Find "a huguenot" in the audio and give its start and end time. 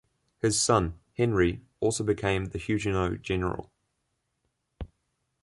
2.51-3.21